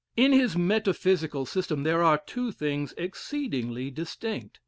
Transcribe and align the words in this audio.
In 0.17 0.31
his 0.33 0.57
metaphysical 0.57 1.45
system 1.45 1.83
there 1.83 2.01
are 2.01 2.19
two 2.25 2.51
things 2.51 2.91
exceedingly 2.97 3.91
distinct. 3.91 4.59